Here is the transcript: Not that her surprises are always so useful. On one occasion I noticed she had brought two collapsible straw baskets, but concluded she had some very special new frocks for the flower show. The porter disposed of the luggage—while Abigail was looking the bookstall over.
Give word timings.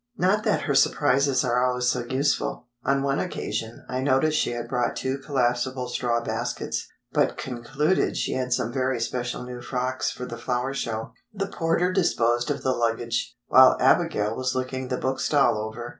Not 0.17 0.43
that 0.45 0.61
her 0.61 0.73
surprises 0.73 1.43
are 1.45 1.63
always 1.63 1.87
so 1.89 2.03
useful. 2.05 2.65
On 2.83 3.03
one 3.03 3.19
occasion 3.19 3.85
I 3.87 4.01
noticed 4.01 4.39
she 4.39 4.49
had 4.49 4.67
brought 4.67 4.95
two 4.95 5.19
collapsible 5.19 5.87
straw 5.89 6.21
baskets, 6.23 6.87
but 7.11 7.37
concluded 7.37 8.17
she 8.17 8.33
had 8.33 8.51
some 8.51 8.73
very 8.73 8.99
special 8.99 9.43
new 9.43 9.61
frocks 9.61 10.09
for 10.09 10.25
the 10.25 10.39
flower 10.39 10.73
show. 10.73 11.13
The 11.31 11.45
porter 11.45 11.91
disposed 11.93 12.49
of 12.49 12.63
the 12.63 12.73
luggage—while 12.73 13.77
Abigail 13.79 14.35
was 14.35 14.55
looking 14.55 14.87
the 14.87 14.97
bookstall 14.97 15.55
over. 15.59 15.89